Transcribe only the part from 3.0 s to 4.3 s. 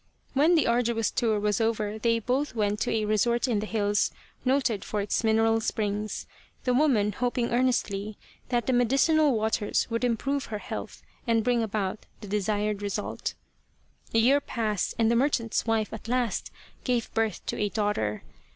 resort in the hills